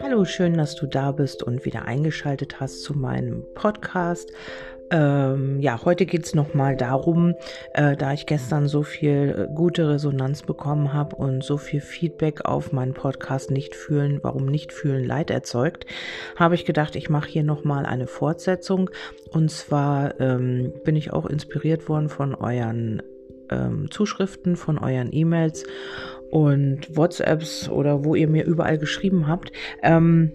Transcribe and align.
Hallo, 0.00 0.24
schön, 0.24 0.54
dass 0.54 0.74
du 0.74 0.86
da 0.86 1.12
bist 1.12 1.42
und 1.42 1.64
wieder 1.64 1.84
eingeschaltet 1.84 2.60
hast 2.60 2.82
zu 2.82 2.94
meinem 2.94 3.44
Podcast. 3.54 4.32
Ähm, 4.90 5.60
ja, 5.60 5.84
heute 5.84 6.06
geht 6.06 6.24
es 6.24 6.34
nochmal 6.34 6.76
darum, 6.76 7.34
äh, 7.74 7.96
da 7.96 8.12
ich 8.14 8.24
gestern 8.26 8.68
so 8.68 8.82
viel 8.82 9.48
äh, 9.50 9.54
gute 9.54 9.88
Resonanz 9.88 10.42
bekommen 10.42 10.94
habe 10.94 11.16
und 11.16 11.44
so 11.44 11.58
viel 11.58 11.80
Feedback 11.80 12.46
auf 12.46 12.72
meinen 12.72 12.94
Podcast 12.94 13.50
nicht 13.50 13.74
fühlen, 13.74 14.20
warum 14.22 14.46
nicht 14.46 14.72
fühlen 14.72 15.04
Leid 15.04 15.30
erzeugt, 15.30 15.84
habe 16.36 16.54
ich 16.54 16.64
gedacht, 16.64 16.96
ich 16.96 17.10
mache 17.10 17.28
hier 17.28 17.44
nochmal 17.44 17.84
eine 17.84 18.06
Fortsetzung. 18.06 18.90
Und 19.30 19.50
zwar 19.50 20.20
ähm, 20.20 20.72
bin 20.84 20.96
ich 20.96 21.12
auch 21.12 21.26
inspiriert 21.26 21.88
worden 21.88 22.08
von 22.08 22.34
euren 22.34 23.02
ähm, 23.50 23.90
Zuschriften, 23.90 24.56
von 24.56 24.78
euren 24.78 25.12
E-Mails 25.12 25.64
und 26.30 26.94
WhatsApps 26.94 27.68
oder 27.68 28.04
wo 28.04 28.14
ihr 28.14 28.28
mir 28.28 28.44
überall 28.44 28.78
geschrieben 28.78 29.26
habt. 29.26 29.52
Ähm, 29.82 30.32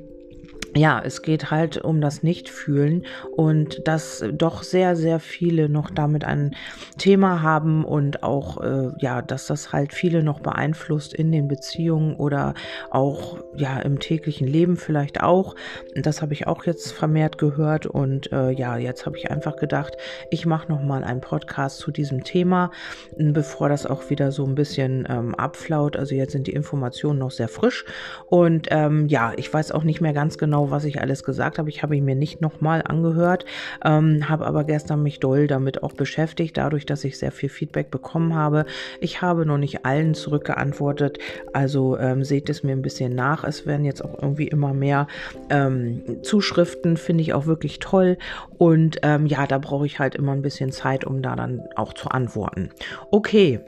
ja, 0.76 1.02
es 1.04 1.22
geht 1.22 1.52
halt 1.52 1.78
um 1.78 2.02
das 2.02 2.24
Nichtfühlen 2.24 3.06
und 3.36 3.88
dass 3.88 4.24
doch 4.32 4.64
sehr, 4.64 4.96
sehr 4.96 5.20
viele 5.20 5.70
noch 5.70 5.92
damit 5.92 6.24
ein 6.24 6.56
Thema 6.98 7.42
haben 7.42 7.86
und 7.86 8.24
auch, 8.24 8.62
äh, 8.62 8.90
ja, 9.00 9.22
dass 9.22 9.48
das 9.48 9.72
halt 9.72 9.94
viele 9.94 10.24
noch 10.24 10.40
beeinflusst 10.40 11.14
in 11.14 11.32
den 11.32 11.48
Beziehungen 11.48 12.16
oder 12.16 12.54
auch, 12.90 13.38
ja, 13.56 13.80
im 13.80 14.00
täglichen 14.00 14.48
Leben 14.48 14.78
vielleicht 14.78 15.22
auch. 15.22 15.56
Das 15.96 16.22
habe 16.22 16.34
ich 16.34 16.48
auch 16.48 16.66
jetzt 16.66 16.92
vermehrt 16.92 17.38
gehört 17.38 17.86
und 17.86 18.32
äh, 18.32 18.52
ja, 18.52 18.78
jetzt 18.78 19.06
habe 19.06 19.18
ich 19.18 19.30
einfach 19.30 19.58
gedacht, 19.58 19.96
ich 20.32 20.46
mache 20.46 20.72
nochmal 20.72 21.04
einen 21.04 21.22
Podcast 21.22 21.78
zu 21.78 21.92
diesem 21.92 22.24
Thema, 22.24 22.72
bevor 23.18 23.70
das 23.70 23.86
auch 23.86 24.10
wieder 24.10 24.32
so 24.32 24.46
ein 24.46 24.56
bisschen 24.56 25.08
ähm, 25.10 25.36
abflaut. 25.36 25.98
Also 25.98 26.16
jetzt 26.16 26.32
sind 26.32 26.48
die 26.48 26.54
Informationen 26.54 27.20
noch 27.20 27.32
sehr 27.32 27.48
frisch 27.48 27.86
und 28.28 28.68
ähm, 28.72 29.08
ja, 29.08 29.34
ich 29.38 29.54
weiß 29.54 29.72
auch 29.72 29.84
nicht 29.84 30.02
mehr 30.02 30.14
ganz 30.14 30.38
genau, 30.38 30.63
genau, 30.64 30.72
was 30.72 30.86
ich 30.86 31.02
alles 31.02 31.24
gesagt 31.24 31.58
habe. 31.58 31.70
Ich 31.70 31.84
habe 31.84 31.96
ihn 31.96 32.06
mir 32.06 32.16
nicht 32.16 32.42
nochmal 32.42 32.84
angehört, 32.86 33.46
ähm, 33.84 34.30
habe 34.30 34.46
aber 34.46 34.64
gestern 34.64 35.04
mich 35.04 35.20
doll 35.20 35.48
damit 35.48 35.84
auch 35.84 35.94
beschäftigt, 35.94 36.58
dadurch, 36.58 36.86
dass 36.86 37.04
ich 37.04 37.18
sehr 37.18 37.32
viel 37.32 37.50
Feedback 37.50 37.92
bekommen 37.92 38.36
habe. 38.36 38.66
Ich 39.00 39.22
habe 39.22 39.46
noch 39.46 39.58
nicht 39.58 39.86
allen 39.86 40.14
zurückgeantwortet, 40.14 41.20
also 41.54 41.98
ähm, 41.98 42.24
seht 42.24 42.50
es 42.50 42.64
mir 42.64 42.74
ein 42.74 42.82
bisschen 42.82 43.16
nach. 43.16 43.44
Es 43.44 43.66
werden 43.66 43.86
jetzt 43.86 44.04
auch 44.04 44.22
irgendwie 44.22 44.48
immer 44.48 44.74
mehr 44.74 45.08
ähm, 45.50 46.02
Zuschriften, 46.24 46.98
finde 46.98 47.22
ich 47.22 47.34
auch 47.34 47.46
wirklich 47.46 47.80
toll. 47.80 48.18
Und 48.58 49.00
ähm, 49.04 49.26
ja, 49.26 49.46
da 49.48 49.58
brauche 49.58 49.86
ich 49.86 50.00
halt 50.00 50.16
immer 50.16 50.32
ein 50.34 50.42
bisschen 50.42 50.72
Zeit, 50.72 51.06
um 51.06 51.22
da 51.22 51.36
dann 51.36 51.62
auch 51.76 51.94
zu 51.94 52.10
antworten. 52.10 52.70
Okay. 53.12 53.60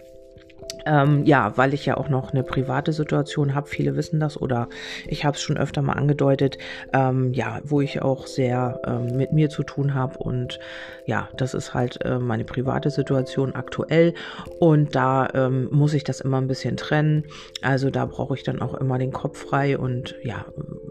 Ähm, 0.86 1.26
ja, 1.26 1.58
weil 1.58 1.74
ich 1.74 1.86
ja 1.86 1.98
auch 1.98 2.10
noch 2.10 2.32
eine 2.32 2.44
private 2.44 2.94
Situation 2.94 3.56
habe. 3.56 3.68
Viele 3.68 3.96
wissen 3.96 4.20
das 4.20 4.40
oder 4.42 4.70
ich 5.08 5.26
habe 5.26 5.36
es 5.36 5.42
schon 5.42 5.58
öfter 5.58 5.82
mal 5.82 5.94
angedeutet. 5.94 6.58
Ähm, 6.94 7.34
ja, 7.34 7.60
wo 7.64 7.82
ich 7.82 8.02
auch 8.02 8.28
sehr 8.28 8.82
ähm, 8.86 9.18
mit 9.18 9.34
mir 9.34 9.50
zu 9.50 9.64
tun 9.64 9.94
habe 9.94 10.18
und 10.18 10.60
ja, 11.06 11.30
das 11.38 11.54
ist 11.54 11.74
halt 11.74 12.04
äh, 12.04 12.20
meine 12.20 12.44
private 12.44 12.90
Situation 12.90 13.56
aktuell 13.56 14.14
und 14.60 14.96
da 14.96 15.30
ähm, 15.34 15.68
muss 15.72 15.94
ich 15.94 16.04
das 16.04 16.22
immer 16.22 16.38
ein 16.38 16.48
bisschen 16.48 16.78
trennen. 16.78 17.26
Also 17.62 17.90
da 17.90 18.06
brauche 18.06 18.36
ich 18.36 18.44
dann 18.44 18.62
auch 18.62 18.74
immer 18.74 18.98
den 18.98 19.12
Kopf 19.12 19.38
frei 19.38 19.78
und 19.78 20.16
ja, 20.24 20.46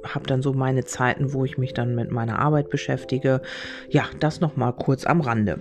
habe 0.04 0.26
dann 0.26 0.42
so 0.42 0.52
meine 0.52 0.84
Zeiten, 0.84 1.32
wo 1.32 1.44
ich 1.44 1.58
mich 1.58 1.74
dann 1.74 1.94
mit 1.94 2.10
meiner 2.10 2.38
Arbeit 2.38 2.70
beschäftige. 2.70 3.40
Ja, 3.88 4.04
das 4.20 4.40
noch 4.40 4.56
mal 4.56 4.72
kurz 4.72 5.04
am 5.04 5.20
Rande. 5.20 5.58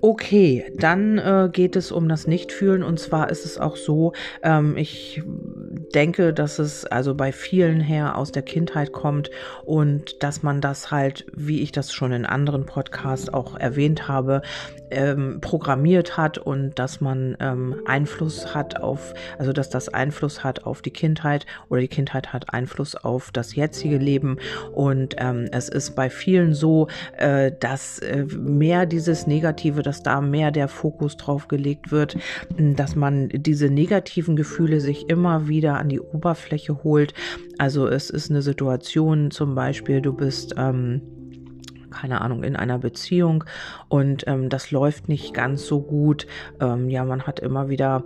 Okay, 0.00 0.72
dann 0.76 1.18
äh, 1.18 1.48
geht 1.52 1.76
es 1.76 1.92
um 1.92 2.08
das 2.08 2.26
Nichtfühlen 2.26 2.82
und 2.82 2.98
zwar 2.98 3.30
ist 3.30 3.44
es 3.44 3.58
auch 3.58 3.73
auch 3.74 3.76
so, 3.76 4.12
ähm, 4.42 4.76
ich 4.76 5.22
denke, 5.94 6.32
dass 6.32 6.58
es 6.58 6.86
also 6.86 7.14
bei 7.14 7.32
vielen 7.32 7.80
her 7.80 8.16
aus 8.16 8.32
der 8.32 8.42
Kindheit 8.42 8.92
kommt 8.92 9.30
und 9.64 10.22
dass 10.22 10.42
man 10.42 10.60
das 10.60 10.90
halt, 10.90 11.26
wie 11.34 11.60
ich 11.60 11.72
das 11.72 11.92
schon 11.92 12.12
in 12.12 12.26
anderen 12.26 12.66
Podcasts 12.66 13.32
auch 13.32 13.56
erwähnt 13.56 14.08
habe, 14.08 14.42
ähm, 14.90 15.40
programmiert 15.40 16.16
hat 16.16 16.38
und 16.38 16.78
dass 16.78 17.00
man 17.00 17.36
ähm, 17.40 17.76
Einfluss 17.86 18.54
hat 18.54 18.80
auf, 18.80 19.14
also 19.38 19.52
dass 19.52 19.70
das 19.70 19.88
Einfluss 19.88 20.44
hat 20.44 20.64
auf 20.64 20.82
die 20.82 20.90
Kindheit 20.90 21.46
oder 21.68 21.80
die 21.80 21.88
Kindheit 21.88 22.32
hat 22.32 22.52
Einfluss 22.52 22.94
auf 22.94 23.30
das 23.32 23.54
jetzige 23.54 23.98
Leben. 23.98 24.38
Und 24.72 25.16
ähm, 25.18 25.48
es 25.52 25.68
ist 25.68 25.96
bei 25.96 26.10
vielen 26.10 26.54
so, 26.54 26.88
äh, 27.16 27.50
dass 27.58 27.98
äh, 27.98 28.24
mehr 28.24 28.86
dieses 28.86 29.26
Negative, 29.26 29.82
dass 29.82 30.02
da 30.02 30.20
mehr 30.20 30.50
der 30.50 30.68
Fokus 30.68 31.16
drauf 31.16 31.48
gelegt 31.48 31.90
wird, 31.90 32.16
dass 32.56 32.94
man 32.94 33.28
diese 33.28 33.63
negativen 33.70 34.36
Gefühle 34.36 34.80
sich 34.80 35.08
immer 35.08 35.48
wieder 35.48 35.78
an 35.78 35.88
die 35.88 36.00
Oberfläche 36.00 36.82
holt. 36.82 37.14
Also 37.58 37.86
es 37.86 38.10
ist 38.10 38.30
eine 38.30 38.42
Situation, 38.42 39.30
zum 39.30 39.54
Beispiel, 39.54 40.00
du 40.00 40.12
bist 40.12 40.54
ähm, 40.56 41.02
keine 41.94 42.20
Ahnung, 42.20 42.42
in 42.42 42.56
einer 42.56 42.78
Beziehung 42.78 43.44
und 43.88 44.24
ähm, 44.26 44.48
das 44.48 44.70
läuft 44.70 45.08
nicht 45.08 45.32
ganz 45.32 45.64
so 45.66 45.80
gut. 45.80 46.26
Ähm, 46.60 46.90
ja, 46.90 47.04
man 47.04 47.22
hat 47.22 47.40
immer 47.40 47.68
wieder 47.68 48.04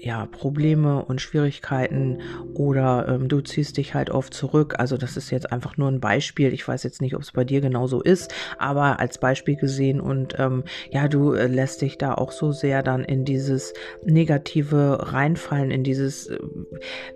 ja, 0.00 0.26
Probleme 0.26 1.04
und 1.04 1.20
Schwierigkeiten 1.20 2.18
oder 2.54 3.08
ähm, 3.08 3.28
du 3.28 3.40
ziehst 3.40 3.76
dich 3.76 3.94
halt 3.94 4.10
oft 4.10 4.32
zurück. 4.32 4.74
Also 4.78 4.96
das 4.96 5.16
ist 5.16 5.30
jetzt 5.30 5.50
einfach 5.50 5.76
nur 5.76 5.90
ein 5.90 6.00
Beispiel. 6.00 6.52
Ich 6.52 6.66
weiß 6.66 6.84
jetzt 6.84 7.00
nicht, 7.00 7.14
ob 7.14 7.22
es 7.22 7.32
bei 7.32 7.44
dir 7.44 7.60
genauso 7.60 8.00
ist, 8.00 8.32
aber 8.58 9.00
als 9.00 9.18
Beispiel 9.18 9.56
gesehen 9.56 10.00
und 10.00 10.36
ähm, 10.38 10.64
ja, 10.90 11.08
du 11.08 11.32
äh, 11.32 11.46
lässt 11.46 11.82
dich 11.82 11.98
da 11.98 12.14
auch 12.14 12.32
so 12.32 12.52
sehr 12.52 12.82
dann 12.82 13.04
in 13.04 13.24
dieses 13.24 13.74
Negative 14.04 15.12
reinfallen, 15.12 15.70
in 15.70 15.82
dieses, 15.82 16.28
äh, 16.28 16.38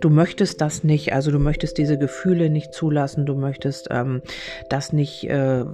du 0.01 0.11
möchtest 0.11 0.61
das 0.61 0.83
nicht, 0.83 1.13
also 1.13 1.31
du 1.31 1.39
möchtest 1.39 1.79
diese 1.79 1.99
Gefühle 1.99 2.51
nicht 2.51 2.75
zulassen, 2.75 3.27
du 3.27 3.35
möchtest 3.35 3.89
ähm, 3.91 4.23
das 4.69 4.93
nicht 4.93 5.25
äh, 5.25 5.65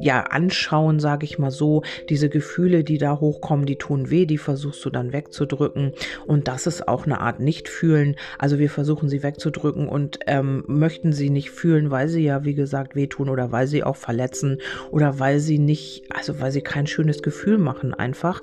ja 0.00 0.22
anschauen, 0.24 1.00
sage 1.00 1.24
ich 1.24 1.38
mal 1.38 1.50
so. 1.50 1.82
Diese 2.08 2.28
Gefühle, 2.28 2.84
die 2.84 2.98
da 2.98 3.20
hochkommen, 3.20 3.64
die 3.64 3.76
tun 3.76 4.10
weh, 4.10 4.26
die 4.26 4.38
versuchst 4.38 4.84
du 4.84 4.90
dann 4.90 5.12
wegzudrücken 5.12 5.92
und 6.26 6.41
und 6.42 6.48
das 6.48 6.66
ist 6.66 6.88
auch 6.88 7.06
eine 7.06 7.20
Art 7.20 7.38
Nicht-Fühlen. 7.38 8.16
Also 8.36 8.58
wir 8.58 8.68
versuchen 8.68 9.08
sie 9.08 9.22
wegzudrücken 9.22 9.86
und 9.86 10.18
ähm, 10.26 10.64
möchten 10.66 11.12
sie 11.12 11.30
nicht 11.30 11.52
fühlen, 11.52 11.92
weil 11.92 12.08
sie 12.08 12.24
ja, 12.24 12.44
wie 12.44 12.54
gesagt, 12.54 12.96
wehtun 12.96 13.28
oder 13.28 13.52
weil 13.52 13.68
sie 13.68 13.84
auch 13.84 13.94
verletzen 13.94 14.58
oder 14.90 15.20
weil 15.20 15.38
sie 15.38 15.60
nicht, 15.60 16.02
also 16.12 16.40
weil 16.40 16.50
sie 16.50 16.60
kein 16.60 16.88
schönes 16.88 17.22
Gefühl 17.22 17.58
machen 17.58 17.94
einfach. 17.94 18.40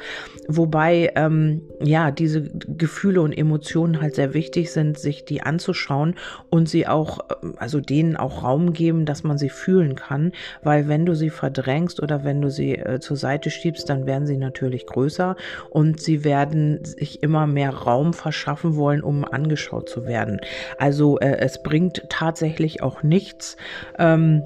Wobei, 0.48 1.12
ähm, 1.18 1.64
ja, 1.82 2.12
diese 2.12 2.44
Gefühle 2.44 3.22
und 3.22 3.34
Emotionen 3.34 4.00
halt 4.00 4.16
sehr 4.16 4.34
wichtig 4.34 4.72
sind, 4.72 4.98
sich 4.98 5.26
die 5.26 5.42
anzuschauen 5.42 6.16
und 6.50 6.70
sie 6.70 6.88
auch, 6.88 7.20
ähm, 7.44 7.56
also 7.58 7.82
denen 7.82 8.16
auch 8.16 8.44
Raum 8.44 8.72
geben, 8.72 9.06
dass 9.06 9.26
man 9.26 9.38
sie 9.38 9.50
fühlen 9.50 9.96
kann. 9.96 10.32
Weil 10.64 10.88
wenn 10.88 11.06
du 11.06 11.16
sie 11.16 11.32
verdrängst 11.32 12.02
oder 12.02 12.24
wenn 12.24 12.42
du 12.42 12.50
sie 12.50 12.78
äh, 12.78 13.02
zur 13.02 13.18
Seite 13.18 13.50
schiebst, 13.50 13.90
dann 13.90 14.06
werden 14.06 14.26
sie 14.26 14.38
natürlich 14.38 14.86
größer 14.86 15.36
und 15.70 16.00
sie 16.00 16.24
werden 16.24 16.86
sich 16.86 17.22
immer 17.24 17.46
mehr 17.46 17.74
Raum 17.90 18.14
verschaffen 18.14 18.76
wollen, 18.76 19.02
um 19.02 19.26
angeschaut 19.26 19.90
zu 19.90 20.06
werden. 20.06 20.40
Also 20.78 21.18
äh, 21.18 21.38
es 21.40 21.64
bringt 21.64 22.04
tatsächlich 22.08 22.84
auch 22.84 23.02
nichts. 23.02 23.58
Ähm, 23.98 24.44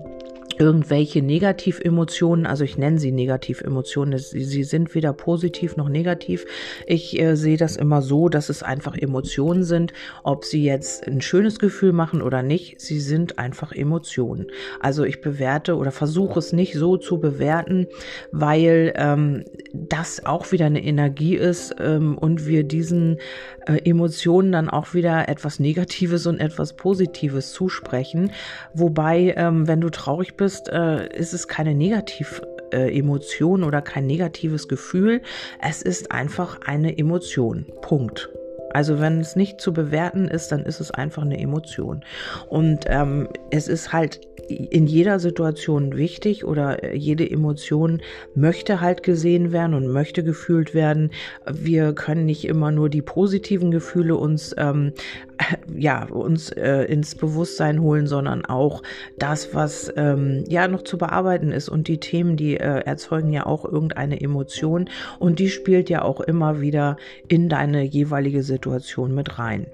irgendwelche 0.59 1.21
Negativemotionen, 1.21 2.45
also 2.45 2.63
ich 2.63 2.77
nenne 2.77 2.99
sie 2.99 3.11
Negativemotionen, 3.11 4.17
sie 4.17 4.63
sind 4.63 4.95
weder 4.95 5.13
positiv 5.13 5.77
noch 5.77 5.89
negativ. 5.89 6.45
Ich 6.87 7.19
äh, 7.19 7.35
sehe 7.35 7.57
das 7.57 7.75
immer 7.75 8.01
so, 8.01 8.29
dass 8.29 8.49
es 8.49 8.63
einfach 8.63 8.95
Emotionen 8.97 9.63
sind, 9.63 9.93
ob 10.23 10.45
sie 10.45 10.63
jetzt 10.63 11.07
ein 11.07 11.21
schönes 11.21 11.59
Gefühl 11.59 11.93
machen 11.93 12.21
oder 12.21 12.41
nicht, 12.41 12.79
sie 12.79 12.99
sind 12.99 13.39
einfach 13.39 13.71
Emotionen. 13.71 14.47
Also 14.79 15.03
ich 15.03 15.21
bewerte 15.21 15.75
oder 15.75 15.91
versuche 15.91 16.39
es 16.39 16.53
nicht 16.53 16.73
so 16.73 16.97
zu 16.97 17.19
bewerten, 17.19 17.87
weil 18.31 18.93
ähm, 18.95 19.43
das 19.73 20.25
auch 20.25 20.51
wieder 20.51 20.65
eine 20.65 20.83
Energie 20.83 21.35
ist 21.35 21.75
ähm, 21.79 22.17
und 22.17 22.47
wir 22.47 22.63
diesen 22.63 23.17
Emotionen 23.65 24.51
dann 24.51 24.69
auch 24.69 24.93
wieder 24.93 25.29
etwas 25.29 25.59
Negatives 25.59 26.27
und 26.27 26.39
etwas 26.39 26.73
Positives 26.73 27.53
zusprechen. 27.53 28.31
Wobei, 28.73 29.33
ähm, 29.37 29.67
wenn 29.67 29.81
du 29.81 29.89
traurig 29.89 30.35
bist, 30.35 30.69
äh, 30.69 31.07
ist 31.15 31.33
es 31.33 31.47
keine 31.47 31.73
Negativ-Emotion 31.73 33.63
äh, 33.63 33.65
oder 33.65 33.81
kein 33.81 34.05
negatives 34.05 34.67
Gefühl. 34.67 35.21
Es 35.61 35.81
ist 35.81 36.11
einfach 36.11 36.61
eine 36.65 36.97
Emotion. 36.97 37.65
Punkt. 37.81 38.29
Also 38.73 38.99
wenn 38.99 39.19
es 39.19 39.35
nicht 39.35 39.61
zu 39.61 39.73
bewerten 39.73 40.27
ist, 40.27 40.51
dann 40.51 40.63
ist 40.63 40.79
es 40.79 40.91
einfach 40.91 41.23
eine 41.23 41.39
Emotion. 41.39 42.03
Und 42.49 42.85
ähm, 42.87 43.29
es 43.51 43.67
ist 43.67 43.93
halt 43.93 44.21
in 44.49 44.87
jeder 44.87 45.19
Situation 45.19 45.95
wichtig 45.95 46.43
oder 46.43 46.93
jede 46.93 47.29
Emotion 47.29 48.01
möchte 48.35 48.81
halt 48.81 49.03
gesehen 49.03 49.51
werden 49.51 49.73
und 49.73 49.87
möchte 49.87 50.23
gefühlt 50.23 50.73
werden. 50.73 51.11
Wir 51.49 51.93
können 51.93 52.25
nicht 52.25 52.45
immer 52.45 52.71
nur 52.71 52.89
die 52.89 53.01
positiven 53.01 53.71
Gefühle 53.71 54.17
uns 54.17 54.53
ähm, 54.57 54.93
ja 55.73 56.05
uns 56.05 56.49
äh, 56.49 56.83
ins 56.83 57.15
Bewusstsein 57.15 57.81
holen, 57.81 58.07
sondern 58.07 58.45
auch 58.45 58.83
das, 59.17 59.53
was 59.53 59.91
ähm, 59.95 60.43
ja 60.49 60.67
noch 60.67 60.83
zu 60.83 60.97
bearbeiten 60.97 61.51
ist 61.51 61.69
und 61.69 61.87
die 61.87 61.99
Themen, 61.99 62.35
die 62.35 62.57
äh, 62.57 62.81
erzeugen 62.81 63.31
ja 63.31 63.45
auch 63.45 63.63
irgendeine 63.65 64.19
Emotion 64.19 64.89
und 65.19 65.39
die 65.39 65.49
spielt 65.49 65.89
ja 65.89 66.01
auch 66.01 66.19
immer 66.19 66.59
wieder 66.59 66.97
in 67.27 67.49
deine 67.49 67.83
jeweilige 67.83 68.43
Situation 68.43 68.62
mit 69.09 69.39
rein. 69.39 69.67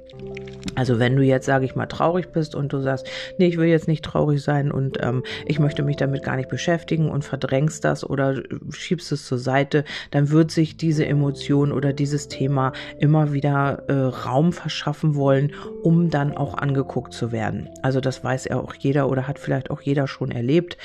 Also 0.76 1.00
wenn 1.00 1.16
du 1.16 1.24
jetzt, 1.24 1.46
sage 1.46 1.66
ich 1.66 1.76
mal, 1.76 1.86
traurig 1.86 2.32
bist 2.32 2.56
und 2.56 2.74
du 2.74 2.80
sagst, 2.80 3.08
nee, 3.38 3.48
ich 3.48 3.58
will 3.58 3.68
jetzt 3.68 3.88
nicht 3.88 4.04
traurig 4.04 4.42
sein 4.42 4.72
und 4.72 4.98
ähm, 5.02 5.24
ich 5.46 5.60
möchte 5.60 5.84
mich 5.84 5.98
damit 5.98 6.24
gar 6.24 6.36
nicht 6.36 6.50
beschäftigen 6.50 7.10
und 7.10 7.24
verdrängst 7.24 7.84
das 7.84 8.08
oder 8.08 8.42
schiebst 8.72 9.12
es 9.12 9.26
zur 9.26 9.40
Seite, 9.40 9.84
dann 10.12 10.30
wird 10.30 10.52
sich 10.52 10.78
diese 10.78 11.06
Emotion 11.06 11.72
oder 11.72 11.94
dieses 11.94 12.28
Thema 12.28 12.74
immer 13.00 13.34
wieder 13.34 13.84
äh, 13.88 13.94
Raum 13.94 14.54
verschaffen 14.54 15.16
wollen, 15.16 15.54
um 15.84 16.10
dann 16.10 16.36
auch 16.36 16.58
angeguckt 16.58 17.14
zu 17.14 17.32
werden. 17.32 17.70
Also 17.82 18.02
das 18.02 18.24
weiß 18.24 18.46
ja 18.46 18.58
auch 18.58 18.74
jeder 18.74 19.10
oder 19.10 19.28
hat 19.28 19.40
vielleicht 19.40 19.72
auch 19.72 19.82
jeder 19.82 20.08
schon 20.08 20.32
erlebt, 20.32 20.78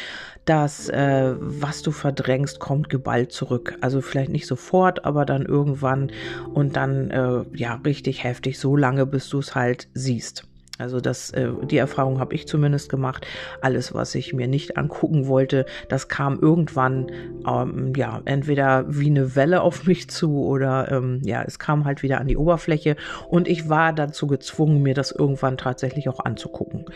dass 0.44 0.88
äh, 0.90 1.34
was 1.38 1.82
du 1.82 1.90
verdrängst, 1.90 2.60
kommt 2.60 2.90
geballt 2.90 3.32
zurück. 3.32 3.76
Also 3.80 4.00
vielleicht 4.00 4.30
nicht 4.30 4.46
sofort, 4.46 5.04
aber 5.04 5.24
dann 5.24 5.46
irgendwann 5.46 6.10
und 6.52 6.76
dann 6.76 7.10
äh, 7.10 7.44
ja 7.54 7.78
richtig 7.94 8.24
heftig, 8.24 8.58
so 8.58 8.76
lange, 8.76 9.06
bis 9.06 9.28
du 9.28 9.38
es 9.38 9.54
halt 9.54 9.86
siehst. 9.94 10.48
Also 10.78 11.00
das, 11.00 11.30
äh, 11.30 11.50
die 11.70 11.76
Erfahrung 11.76 12.18
habe 12.18 12.34
ich 12.34 12.48
zumindest 12.48 12.88
gemacht. 12.88 13.24
Alles, 13.60 13.94
was 13.94 14.16
ich 14.16 14.34
mir 14.34 14.48
nicht 14.48 14.76
angucken 14.76 15.28
wollte, 15.28 15.66
das 15.88 16.08
kam 16.08 16.40
irgendwann, 16.40 17.06
ähm, 17.46 17.92
ja, 17.96 18.20
entweder 18.24 18.84
wie 18.88 19.06
eine 19.06 19.36
Welle 19.36 19.60
auf 19.60 19.86
mich 19.86 20.10
zu 20.10 20.44
oder 20.44 20.90
ähm, 20.90 21.20
ja, 21.22 21.44
es 21.44 21.60
kam 21.60 21.84
halt 21.84 22.02
wieder 22.02 22.20
an 22.20 22.26
die 22.26 22.36
Oberfläche 22.36 22.96
und 23.28 23.46
ich 23.46 23.68
war 23.68 23.92
dazu 23.92 24.26
gezwungen, 24.26 24.82
mir 24.82 24.94
das 24.94 25.12
irgendwann 25.12 25.56
tatsächlich 25.56 26.08
auch 26.08 26.18
anzugucken. 26.18 26.86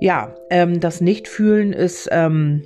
Ja, 0.00 0.34
ähm, 0.48 0.80
das 0.80 1.02
Nichtfühlen 1.02 1.74
ist 1.74 2.08
ähm, 2.10 2.62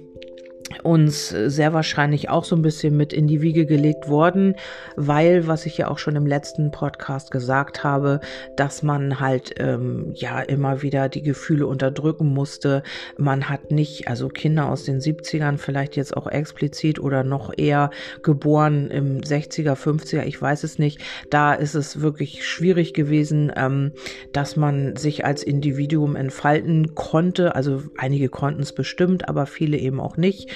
uns 0.82 1.28
sehr 1.28 1.72
wahrscheinlich 1.72 2.30
auch 2.30 2.44
so 2.44 2.56
ein 2.56 2.62
bisschen 2.62 2.96
mit 2.96 3.12
in 3.12 3.26
die 3.26 3.42
Wiege 3.42 3.66
gelegt 3.66 4.08
worden, 4.08 4.56
weil, 4.96 5.46
was 5.46 5.66
ich 5.66 5.76
ja 5.76 5.88
auch 5.88 5.98
schon 5.98 6.16
im 6.16 6.26
letzten 6.26 6.70
Podcast 6.70 7.30
gesagt 7.30 7.84
habe, 7.84 8.20
dass 8.56 8.82
man 8.82 9.20
halt 9.20 9.54
ähm, 9.58 10.12
ja 10.14 10.40
immer 10.40 10.82
wieder 10.82 11.08
die 11.08 11.22
Gefühle 11.22 11.66
unterdrücken 11.66 12.28
musste. 12.28 12.82
Man 13.16 13.48
hat 13.48 13.70
nicht, 13.70 14.08
also 14.08 14.28
Kinder 14.28 14.68
aus 14.68 14.84
den 14.84 15.00
70ern 15.00 15.58
vielleicht 15.58 15.96
jetzt 15.96 16.16
auch 16.16 16.26
explizit 16.26 16.98
oder 16.98 17.24
noch 17.24 17.52
eher 17.56 17.90
geboren 18.22 18.90
im 18.90 19.20
60er, 19.20 19.74
50er, 19.74 20.24
ich 20.24 20.40
weiß 20.40 20.64
es 20.64 20.78
nicht. 20.78 21.00
Da 21.30 21.54
ist 21.54 21.74
es 21.74 22.00
wirklich 22.00 22.46
schwierig 22.46 22.94
gewesen, 22.94 23.52
ähm, 23.54 23.92
dass 24.32 24.56
man 24.56 24.96
sich 24.96 25.24
als 25.24 25.42
Individuum 25.42 26.16
entfalten 26.16 26.94
konnte. 26.94 27.54
Also 27.54 27.82
einige 27.98 28.28
konnten 28.28 28.62
es 28.62 28.72
bestimmt, 28.72 29.28
aber 29.28 29.46
viele 29.46 29.76
eben 29.76 30.00
auch 30.00 30.16
nicht. 30.16 30.54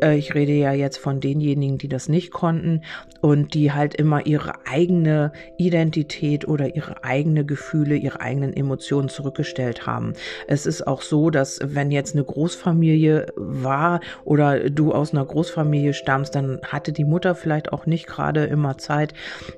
Äh, 0.00 0.16
ich 0.18 0.34
rede 0.34 0.52
ja 0.52 0.72
jetzt 0.72 0.98
von 0.98 1.20
denjenigen, 1.20 1.78
die 1.78 1.88
das 1.88 2.08
nicht 2.08 2.30
konnten 2.30 2.82
und 3.20 3.54
die 3.54 3.72
halt 3.72 3.94
immer 3.94 4.26
ihre 4.26 4.52
eigene 4.66 5.32
Identität 5.56 6.46
oder 6.46 6.74
ihre 6.74 7.04
eigene 7.04 7.44
Gefühle, 7.44 7.96
ihre 7.96 8.20
eigenen 8.20 8.54
Emotionen 8.54 9.08
zurückgestellt 9.08 9.86
haben. 9.86 10.14
Es 10.46 10.66
ist 10.66 10.86
auch 10.86 11.02
so, 11.02 11.30
dass 11.30 11.60
wenn 11.62 11.90
jetzt 11.90 12.14
eine 12.14 12.24
Großfamilie 12.24 13.26
war 13.36 14.00
oder 14.24 14.70
du 14.70 14.92
aus 14.92 15.12
einer 15.12 15.24
Großfamilie 15.24 15.94
stammst, 15.94 16.34
dann 16.34 16.60
hatte 16.62 16.92
die 16.92 17.04
Mutter 17.04 17.34
vielleicht 17.34 17.72
auch 17.72 17.86
nicht 17.86 18.06
gerade 18.06 18.44
immer 18.44 18.78
Zeit, 18.78 19.14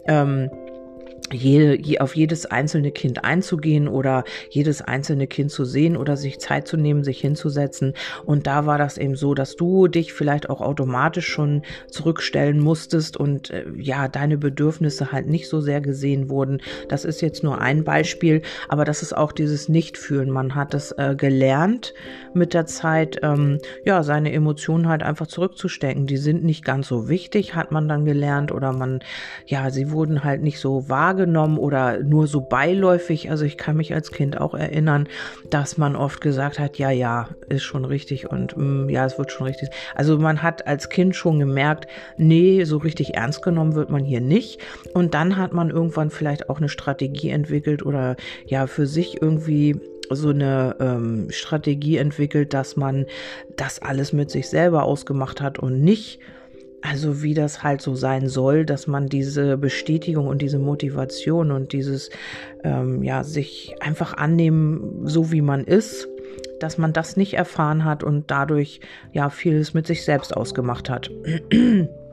ähm, 0.07 0.51
jede, 1.33 1.81
je, 1.81 1.99
auf 1.99 2.15
jedes 2.15 2.47
einzelne 2.47 2.93
Kind 2.93 3.25
einzugehen 3.25 3.89
oder 3.89 4.25
jedes 4.51 4.81
einzelne 4.81 5.27
Kind 5.27 5.51
zu 5.51 5.65
sehen 5.65 5.97
oder 5.97 6.17
sich 6.17 6.39
Zeit 6.39 6.69
zu 6.69 6.77
nehmen, 6.77 7.03
sich 7.03 7.21
hinzusetzen. 7.21 7.95
Und 8.25 8.47
da 8.47 8.67
war 8.67 8.79
das 8.79 8.99
eben 8.99 9.17
so, 9.17 9.35
dass 9.35 9.57
du 9.57 9.89
dich 9.89 10.13
vielleicht 10.13 10.49
auch 10.49 10.61
automatisch 10.61 11.27
schon 11.27 11.63
zurückstellen 11.91 12.61
musstest 12.61 13.17
und 13.17 13.51
äh, 13.51 13.65
ja, 13.77 14.09
deine 14.09 14.39
Bedürfnisse 14.39 15.13
halt 15.13 15.27
nicht 15.27 15.49
so 15.49 15.61
sehr 15.61 15.81
gesehen 15.81 16.31
wurden. 16.31 16.61
Das 16.89 17.05
ist 17.05 17.21
jetzt 17.23 17.43
nur 17.43 17.61
ein 17.61 17.85
Beispiel, 17.85 18.43
aber 18.69 18.85
das 18.85 19.03
ist 19.03 19.17
auch 19.17 19.33
dieses 19.33 19.69
Nichtfühlen. 19.69 20.31
Man 20.31 20.55
hat 20.55 20.75
es 20.75 20.93
äh, 20.93 21.15
gelernt 21.17 21.93
mit 22.35 22.55
der 22.55 22.67
Zeit, 22.67 23.19
ähm, 23.23 23.59
ja, 23.85 24.03
seine 24.03 24.33
Emotionen 24.33 24.89
halt 24.89 25.03
einfach 25.03 25.27
zurückzustecken. 25.27 26.07
Die 26.07 26.17
sind 26.19 26.45
nicht 26.45 26.65
ganz 26.65 26.87
so 26.87 27.09
wichtig, 27.09 27.55
hat 27.55 27.73
man 27.73 27.89
dann 27.89 28.05
gelernt 28.05 28.53
oder 28.53 28.73
man, 28.73 29.01
ja, 29.47 29.71
sie 29.71 29.91
wurden 29.91 30.23
halt 30.23 30.43
nicht 30.43 30.61
so 30.61 30.89
wahr 30.89 31.16
wahrgenommen 31.17 31.57
oder 31.59 32.03
nur 32.03 32.27
so 32.27 32.43
beiläufig. 32.43 33.31
Also 33.31 33.45
ich 33.45 33.57
kann 33.57 33.77
mich 33.77 33.95
als 33.95 34.11
Kind 34.11 34.39
auch 34.39 34.55
erinnern, 34.55 35.09
dass 35.49 35.79
man 35.79 35.97
oft 35.97 36.21
gesagt 36.21 36.59
hat, 36.59 36.79
ja, 36.79 36.91
ja, 36.91 37.29
ist 37.49 37.63
schon 37.63 37.85
richtig 37.85 38.31
und 38.31 38.57
mm, 38.57 38.91
ja, 38.91 39.07
es 39.07 39.19
wird 39.19 39.33
schon 39.33 39.47
richtig. 39.47 39.71
Also 39.95 40.19
man 40.19 40.43
hat 40.43 40.67
als 40.67 40.91
Kind 40.91 41.17
schon 41.17 41.39
gemerkt, 41.39 41.87
nee, 42.19 42.65
so 42.65 42.77
richtig 42.77 43.15
ernst 43.15 43.43
genommen 43.43 43.75
wird 43.75 43.89
man 43.89 44.05
hier 44.05 44.21
nicht. 44.21 44.61
Und 44.93 45.15
dann 45.15 45.37
hat 45.37 45.55
man 45.55 45.71
irgendwann 45.71 46.11
vielleicht 46.11 46.51
auch 46.51 46.59
eine 46.59 46.69
Strategie 46.69 47.31
entwickelt 47.31 47.85
oder 47.85 48.17
ja, 48.47 48.67
für 48.67 48.87
sich 48.87 49.23
irgendwie 49.23 49.81
so 50.11 50.29
eine 50.29 50.77
ähm, 50.81 51.29
Strategie 51.31 51.97
entwickelt, 51.97 52.53
dass 52.53 52.77
man 52.77 53.07
das 53.57 53.81
alles 53.81 54.13
mit 54.13 54.31
sich 54.31 54.49
selber 54.49 54.85
ausgemacht 54.85 55.41
hat 55.41 55.59
und 55.59 55.83
nicht 55.83 56.21
also 56.89 57.23
wie 57.23 57.35
das 57.35 57.63
halt 57.63 57.81
so 57.81 57.95
sein 57.95 58.29
soll, 58.29 58.65
dass 58.65 58.87
man 58.87 59.09
diese 59.09 59.57
Bestätigung 59.57 60.27
und 60.27 60.43
diese 60.43 60.59
Motivation 60.59 61.51
und 61.51 61.73
dieses, 61.73 62.11
ähm, 62.65 63.03
ja, 63.03 63.25
sich 63.25 63.75
einfach 63.81 64.15
annehmen, 64.15 65.03
so 65.05 65.33
wie 65.33 65.43
man 65.43 65.65
ist, 65.65 66.09
dass 66.61 66.79
man 66.79 66.93
das 66.93 67.17
nicht 67.17 67.35
erfahren 67.35 67.85
hat 67.85 68.03
und 68.03 68.31
dadurch 68.31 68.81
ja 69.13 69.31
vieles 69.31 69.75
mit 69.75 69.87
sich 69.87 70.05
selbst 70.05 70.37
ausgemacht 70.37 70.89
hat 70.89 71.11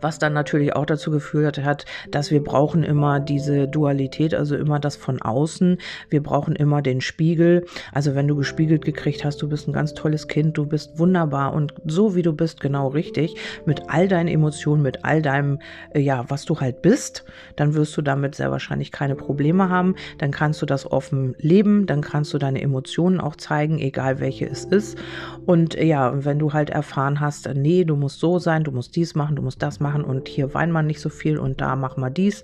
was 0.00 0.18
dann 0.18 0.32
natürlich 0.32 0.74
auch 0.74 0.86
dazu 0.86 1.10
geführt 1.10 1.62
hat, 1.62 1.84
dass 2.10 2.30
wir 2.30 2.42
brauchen 2.42 2.82
immer 2.82 3.20
diese 3.20 3.68
Dualität, 3.68 4.34
also 4.34 4.56
immer 4.56 4.78
das 4.78 4.96
von 4.96 5.20
außen. 5.20 5.78
Wir 6.10 6.22
brauchen 6.22 6.56
immer 6.56 6.82
den 6.82 7.00
Spiegel. 7.00 7.64
Also 7.92 8.14
wenn 8.14 8.28
du 8.28 8.36
gespiegelt 8.36 8.84
gekriegt 8.84 9.24
hast, 9.24 9.42
du 9.42 9.48
bist 9.48 9.68
ein 9.68 9.72
ganz 9.72 9.94
tolles 9.94 10.28
Kind, 10.28 10.56
du 10.56 10.66
bist 10.66 10.98
wunderbar 10.98 11.52
und 11.52 11.74
so 11.84 12.14
wie 12.14 12.22
du 12.22 12.32
bist, 12.32 12.60
genau 12.60 12.88
richtig, 12.88 13.36
mit 13.64 13.82
all 13.88 14.08
deinen 14.08 14.28
Emotionen, 14.28 14.82
mit 14.82 15.04
all 15.04 15.22
deinem, 15.22 15.58
äh, 15.94 16.00
ja, 16.00 16.24
was 16.28 16.44
du 16.44 16.60
halt 16.60 16.82
bist, 16.82 17.24
dann 17.56 17.74
wirst 17.74 17.96
du 17.96 18.02
damit 18.02 18.34
sehr 18.34 18.50
wahrscheinlich 18.50 18.92
keine 18.92 19.16
Probleme 19.16 19.68
haben. 19.68 19.94
Dann 20.18 20.30
kannst 20.30 20.62
du 20.62 20.66
das 20.66 20.90
offen 20.90 21.34
leben, 21.38 21.86
dann 21.86 22.00
kannst 22.00 22.32
du 22.34 22.38
deine 22.38 22.62
Emotionen 22.62 23.20
auch 23.20 23.36
zeigen, 23.36 23.78
egal 23.78 24.20
welche 24.20 24.46
es 24.46 24.64
ist. 24.64 24.98
Und 25.44 25.74
äh, 25.74 25.84
ja, 25.84 26.24
wenn 26.24 26.38
du 26.38 26.52
halt 26.52 26.70
erfahren 26.70 27.20
hast, 27.20 27.48
nee, 27.54 27.84
du 27.84 27.96
musst 27.96 28.20
so 28.20 28.38
sein, 28.38 28.64
du 28.64 28.72
musst 28.72 28.96
dies 28.96 29.14
machen, 29.14 29.36
du 29.36 29.42
musst 29.42 29.62
das 29.62 29.65
das 29.66 29.80
machen 29.80 30.04
und 30.04 30.28
hier 30.28 30.54
weint 30.54 30.72
man 30.72 30.86
nicht 30.86 31.00
so 31.00 31.08
viel 31.08 31.38
und 31.38 31.60
da 31.60 31.76
mach 31.76 31.96
mal 31.96 32.10
dies. 32.10 32.42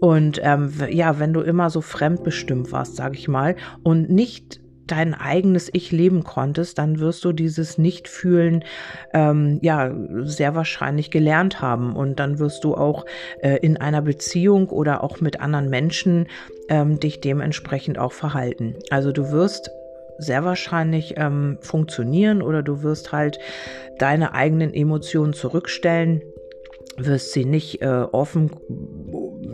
Und 0.00 0.40
ähm, 0.42 0.72
ja, 0.90 1.18
wenn 1.18 1.32
du 1.32 1.40
immer 1.40 1.70
so 1.70 1.80
fremdbestimmt 1.80 2.72
warst, 2.72 2.96
sag 2.96 3.14
ich 3.14 3.28
mal, 3.28 3.56
und 3.82 4.10
nicht 4.10 4.60
dein 4.86 5.14
eigenes 5.14 5.70
Ich 5.72 5.92
leben 5.92 6.24
konntest, 6.24 6.78
dann 6.78 6.98
wirst 6.98 7.24
du 7.24 7.32
dieses 7.32 7.78
Nicht-Fühlen 7.78 8.64
ähm, 9.12 9.58
ja 9.62 9.94
sehr 10.22 10.54
wahrscheinlich 10.54 11.10
gelernt 11.10 11.60
haben 11.60 11.96
und 11.96 12.20
dann 12.20 12.38
wirst 12.38 12.64
du 12.64 12.74
auch 12.74 13.06
äh, 13.40 13.56
in 13.58 13.78
einer 13.78 14.02
Beziehung 14.02 14.68
oder 14.68 15.02
auch 15.02 15.20
mit 15.20 15.40
anderen 15.40 15.70
Menschen 15.70 16.26
ähm, 16.68 17.00
dich 17.00 17.20
dementsprechend 17.20 17.98
auch 17.98 18.12
verhalten. 18.12 18.74
Also 18.90 19.12
du 19.12 19.30
wirst 19.30 19.70
sehr 20.18 20.44
wahrscheinlich 20.44 21.14
ähm, 21.16 21.58
funktionieren 21.60 22.42
oder 22.42 22.62
du 22.62 22.82
wirst 22.82 23.12
halt 23.12 23.38
deine 23.98 24.34
eigenen 24.34 24.72
Emotionen 24.72 25.32
zurückstellen 25.32 26.22
wirst 26.96 27.32
sie 27.32 27.44
nicht 27.44 27.82
äh, 27.82 28.06
offen 28.12 28.50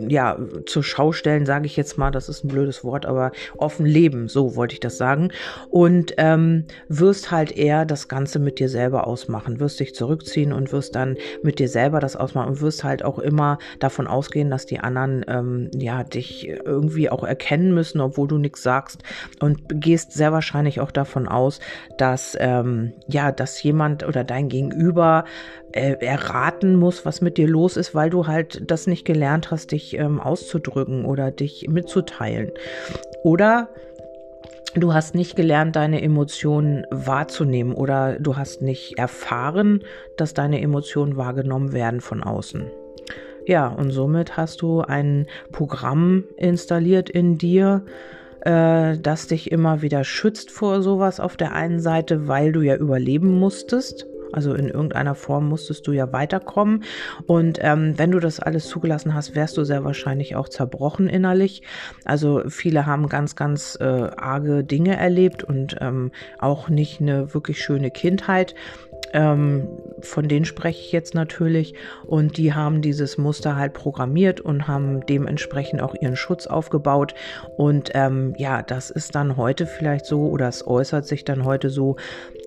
ja 0.07 0.37
zur 0.65 0.83
Schau 0.83 1.11
stellen, 1.11 1.45
sage 1.45 1.65
ich 1.65 1.75
jetzt 1.77 1.97
mal, 1.97 2.11
das 2.11 2.29
ist 2.29 2.43
ein 2.43 2.49
blödes 2.49 2.83
Wort, 2.83 3.05
aber 3.05 3.31
offen 3.57 3.85
leben, 3.85 4.27
so 4.27 4.55
wollte 4.55 4.73
ich 4.73 4.79
das 4.79 4.97
sagen. 4.97 5.31
Und 5.69 6.13
ähm, 6.17 6.65
wirst 6.87 7.31
halt 7.31 7.51
eher 7.51 7.85
das 7.85 8.07
Ganze 8.07 8.39
mit 8.39 8.59
dir 8.59 8.69
selber 8.69 9.07
ausmachen, 9.07 9.59
wirst 9.59 9.79
dich 9.79 9.95
zurückziehen 9.95 10.53
und 10.53 10.71
wirst 10.71 10.95
dann 10.95 11.17
mit 11.43 11.59
dir 11.59 11.67
selber 11.67 11.99
das 11.99 12.15
ausmachen 12.15 12.49
und 12.49 12.61
wirst 12.61 12.83
halt 12.83 13.03
auch 13.03 13.19
immer 13.19 13.57
davon 13.79 14.07
ausgehen, 14.07 14.49
dass 14.49 14.65
die 14.65 14.79
anderen 14.79 15.25
ähm, 15.27 15.71
ja 15.75 16.03
dich 16.03 16.47
irgendwie 16.47 17.09
auch 17.09 17.23
erkennen 17.23 17.73
müssen, 17.73 18.01
obwohl 18.01 18.27
du 18.27 18.37
nichts 18.37 18.63
sagst 18.63 19.03
und 19.39 19.61
gehst 19.69 20.13
sehr 20.13 20.31
wahrscheinlich 20.31 20.79
auch 20.79 20.91
davon 20.91 21.27
aus, 21.27 21.59
dass 21.97 22.37
ähm, 22.39 22.93
ja, 23.07 23.31
dass 23.31 23.61
jemand 23.63 24.07
oder 24.07 24.23
dein 24.23 24.49
Gegenüber 24.49 25.25
äh, 25.73 25.93
erraten 26.05 26.75
muss, 26.75 27.05
was 27.05 27.21
mit 27.21 27.37
dir 27.37 27.47
los 27.47 27.77
ist, 27.77 27.95
weil 27.95 28.09
du 28.09 28.27
halt 28.27 28.69
das 28.69 28.87
nicht 28.87 29.05
gelernt 29.05 29.51
hast, 29.51 29.71
dich 29.71 29.80
ähm, 29.93 30.19
auszudrücken 30.19 31.05
oder 31.05 31.31
dich 31.31 31.67
mitzuteilen. 31.69 32.51
Oder 33.23 33.69
du 34.75 34.93
hast 34.93 35.15
nicht 35.15 35.35
gelernt, 35.35 35.75
deine 35.75 36.01
Emotionen 36.01 36.85
wahrzunehmen 36.89 37.73
oder 37.73 38.19
du 38.19 38.37
hast 38.37 38.61
nicht 38.61 38.97
erfahren, 38.97 39.83
dass 40.17 40.33
deine 40.33 40.61
Emotionen 40.61 41.17
wahrgenommen 41.17 41.73
werden 41.73 42.01
von 42.01 42.23
außen. 42.23 42.71
Ja, 43.45 43.67
und 43.67 43.91
somit 43.91 44.37
hast 44.37 44.61
du 44.61 44.81
ein 44.81 45.27
Programm 45.51 46.25
installiert 46.37 47.09
in 47.09 47.37
dir, 47.37 47.83
äh, 48.41 48.97
das 48.97 49.27
dich 49.27 49.51
immer 49.51 49.81
wieder 49.81 50.03
schützt 50.03 50.51
vor 50.51 50.81
sowas 50.81 51.19
auf 51.19 51.37
der 51.37 51.53
einen 51.53 51.79
Seite, 51.79 52.27
weil 52.27 52.51
du 52.51 52.61
ja 52.61 52.75
überleben 52.75 53.39
musstest. 53.39 54.07
Also 54.33 54.53
in 54.53 54.67
irgendeiner 54.67 55.15
Form 55.15 55.47
musstest 55.49 55.87
du 55.87 55.91
ja 55.91 56.11
weiterkommen. 56.11 56.83
Und 57.27 57.59
ähm, 57.61 57.97
wenn 57.97 58.11
du 58.11 58.19
das 58.19 58.39
alles 58.39 58.67
zugelassen 58.67 59.13
hast, 59.13 59.35
wärst 59.35 59.57
du 59.57 59.63
sehr 59.63 59.83
wahrscheinlich 59.83 60.35
auch 60.35 60.49
zerbrochen 60.49 61.07
innerlich. 61.07 61.63
Also 62.05 62.43
viele 62.47 62.85
haben 62.85 63.09
ganz, 63.09 63.35
ganz 63.35 63.77
äh, 63.79 63.83
arge 63.83 64.63
Dinge 64.63 64.95
erlebt 64.97 65.43
und 65.43 65.77
ähm, 65.81 66.11
auch 66.39 66.69
nicht 66.69 67.01
eine 67.01 67.33
wirklich 67.33 67.61
schöne 67.61 67.91
Kindheit. 67.91 68.55
Ähm, 69.13 69.67
von 70.01 70.27
denen 70.27 70.45
spreche 70.45 70.79
ich 70.79 70.91
jetzt 70.91 71.13
natürlich. 71.13 71.73
Und 72.05 72.37
die 72.37 72.53
haben 72.53 72.81
dieses 72.81 73.17
Muster 73.17 73.55
halt 73.55 73.73
programmiert 73.73 74.39
und 74.39 74.67
haben 74.67 75.05
dementsprechend 75.05 75.81
auch 75.81 75.95
ihren 75.99 76.15
Schutz 76.15 76.47
aufgebaut. 76.47 77.13
Und 77.57 77.91
ähm, 77.93 78.33
ja, 78.37 78.61
das 78.61 78.89
ist 78.89 79.15
dann 79.15 79.37
heute 79.37 79.65
vielleicht 79.65 80.05
so 80.05 80.27
oder 80.27 80.47
es 80.47 80.65
äußert 80.65 81.05
sich 81.05 81.25
dann 81.25 81.43
heute 81.43 81.69
so, 81.69 81.97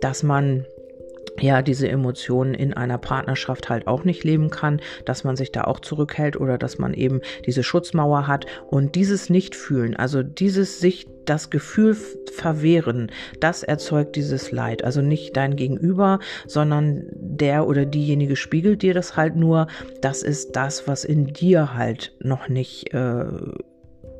dass 0.00 0.22
man 0.22 0.66
ja, 1.40 1.62
diese 1.62 1.88
Emotionen 1.88 2.54
in 2.54 2.74
einer 2.74 2.98
Partnerschaft 2.98 3.68
halt 3.68 3.86
auch 3.86 4.04
nicht 4.04 4.24
leben 4.24 4.50
kann, 4.50 4.80
dass 5.04 5.24
man 5.24 5.36
sich 5.36 5.52
da 5.52 5.64
auch 5.64 5.80
zurückhält 5.80 6.36
oder 6.36 6.58
dass 6.58 6.78
man 6.78 6.94
eben 6.94 7.20
diese 7.46 7.62
Schutzmauer 7.62 8.26
hat 8.26 8.46
und 8.70 8.94
dieses 8.94 9.30
Nicht-Fühlen, 9.30 9.96
also 9.96 10.22
dieses 10.22 10.80
sich 10.80 11.06
das 11.24 11.50
Gefühl 11.50 11.96
verwehren, 12.32 13.10
das 13.40 13.62
erzeugt 13.62 14.16
dieses 14.16 14.52
Leid. 14.52 14.84
Also 14.84 15.00
nicht 15.00 15.36
dein 15.36 15.56
Gegenüber, 15.56 16.18
sondern 16.46 17.04
der 17.14 17.66
oder 17.66 17.86
diejenige 17.86 18.36
spiegelt 18.36 18.82
dir 18.82 18.94
das 18.94 19.16
halt 19.16 19.34
nur. 19.36 19.66
Das 20.02 20.22
ist 20.22 20.54
das, 20.56 20.86
was 20.86 21.04
in 21.04 21.26
dir 21.26 21.74
halt 21.74 22.12
noch 22.20 22.48
nicht 22.48 22.92
äh, 22.92 23.24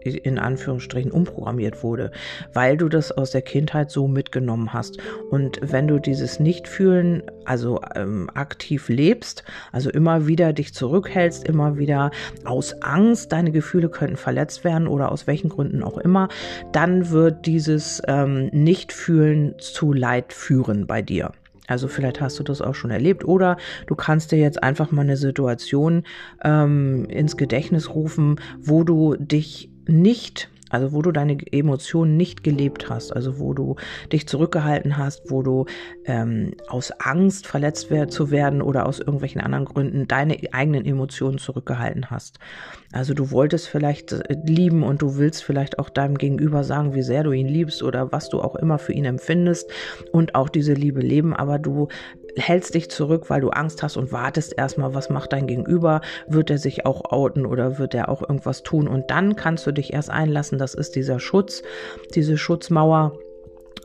in 0.04 0.38
Anführungsstrichen 0.38 1.11
umprogrammiert 1.11 1.82
wurde, 1.82 2.11
weil 2.52 2.76
du 2.76 2.88
das 2.88 3.12
aus 3.12 3.30
der 3.30 3.42
Kindheit 3.42 3.90
so 3.90 4.06
mitgenommen 4.08 4.73
hast. 4.73 4.99
Und 5.30 5.61
wenn 5.62 5.88
du 5.88 5.99
dieses 5.99 6.40
Nichtfühlen, 6.40 7.23
also 7.44 7.80
ähm, 7.94 8.30
aktiv 8.34 8.88
lebst, 8.88 9.44
also 9.73 9.90
immer 9.90 10.26
wieder 10.26 10.52
dich 10.52 10.75
zurückhältst, 10.75 11.46
immer 11.46 11.78
wieder 11.78 12.11
aus 12.44 12.82
Angst, 12.82 13.32
deine 13.32 13.52
Gefühle 13.52 13.88
könnten 13.88 14.16
verletzt 14.16 14.64
werden 14.64 14.87
oder 14.87 15.11
aus 15.11 15.26
welchen 15.26 15.49
Gründen 15.49 15.82
auch 15.82 15.99
immer, 15.99 16.28
dann 16.73 17.11
wird 17.11 17.46
dieses 17.46 18.02
ähm, 18.06 18.46
Nichtfühlen 18.52 19.54
zu 19.58 19.92
Leid 19.92 20.32
führen 20.32 20.87
bei 20.87 21.02
dir. 21.02 21.32
Also 21.66 21.88
vielleicht 21.88 22.20
hast 22.20 22.38
du 22.38 22.42
das 22.42 22.61
auch 22.61 22.75
schon 22.75 22.90
erlebt 22.90 23.25
oder 23.25 23.56
du 23.87 23.94
kannst 23.94 24.32
dir 24.32 24.38
jetzt 24.38 24.62
einfach 24.62 24.90
mal 24.90 25.02
eine 25.02 25.16
Situation 25.16 26.04
ähm, 26.42 27.06
ins 27.06 27.37
Gedächtnis 27.37 27.94
rufen, 27.94 28.37
wo 28.61 28.84
du 28.84 29.16
dich 29.16 29.70
nicht 29.86 30.48
also 30.74 30.92
wo 30.92 31.02
du 31.02 31.12
deine 31.12 31.38
Emotionen 31.52 32.16
nicht 32.16 32.42
gelebt 32.42 32.90
hast, 32.90 33.12
also 33.12 33.38
wo 33.38 33.54
du 33.54 33.76
dich 34.12 34.26
zurückgehalten 34.26 34.96
hast, 34.96 35.30
wo 35.30 35.42
du 35.42 35.66
ähm, 36.04 36.54
aus 36.68 36.90
Angst 36.90 37.46
verletzt 37.46 37.88
zu 38.08 38.30
werden 38.30 38.60
oder 38.60 38.86
aus 38.86 38.98
irgendwelchen 38.98 39.40
anderen 39.40 39.66
Gründen 39.66 40.08
deine 40.08 40.36
eigenen 40.52 40.84
Emotionen 40.84 41.38
zurückgehalten 41.38 42.10
hast. 42.10 42.40
Also 42.92 43.14
du 43.14 43.30
wolltest 43.30 43.68
vielleicht 43.68 44.12
äh, 44.12 44.36
lieben 44.44 44.82
und 44.82 45.00
du 45.00 45.16
willst 45.16 45.44
vielleicht 45.44 45.78
auch 45.78 45.90
deinem 45.90 46.18
Gegenüber 46.18 46.64
sagen, 46.64 46.94
wie 46.94 47.02
sehr 47.02 47.22
du 47.22 47.30
ihn 47.30 47.48
liebst 47.48 47.82
oder 47.82 48.10
was 48.10 48.28
du 48.28 48.40
auch 48.40 48.56
immer 48.56 48.78
für 48.78 48.92
ihn 48.92 49.04
empfindest 49.04 49.70
und 50.12 50.34
auch 50.34 50.48
diese 50.48 50.72
Liebe 50.72 51.00
leben, 51.00 51.34
aber 51.34 51.60
du 51.60 51.88
hältst 52.36 52.74
dich 52.74 52.90
zurück, 52.90 53.30
weil 53.30 53.40
du 53.40 53.50
Angst 53.50 53.82
hast 53.82 53.96
und 53.96 54.12
wartest 54.12 54.56
erstmal, 54.56 54.94
was 54.94 55.10
macht 55.10 55.32
dein 55.32 55.46
Gegenüber? 55.46 56.00
Wird 56.26 56.50
er 56.50 56.58
sich 56.58 56.86
auch 56.86 57.10
outen 57.10 57.46
oder 57.46 57.78
wird 57.78 57.94
er 57.94 58.08
auch 58.08 58.22
irgendwas 58.22 58.62
tun? 58.62 58.88
Und 58.88 59.10
dann 59.10 59.36
kannst 59.36 59.66
du 59.66 59.72
dich 59.72 59.92
erst 59.92 60.10
einlassen. 60.10 60.58
Das 60.58 60.74
ist 60.74 60.96
dieser 60.96 61.20
Schutz, 61.20 61.62
diese 62.14 62.36
Schutzmauer, 62.36 63.18